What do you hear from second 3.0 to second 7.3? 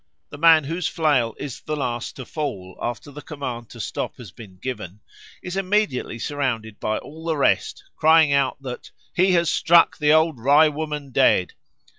the command to stop has been given is immediately surrounded by all